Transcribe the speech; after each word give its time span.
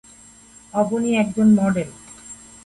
অবনী 0.73 1.09
এক 1.15 1.27
জন 1.35 1.49
মডেল। 1.59 1.89